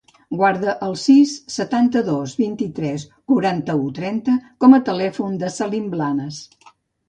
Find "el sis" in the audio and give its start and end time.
0.85-1.33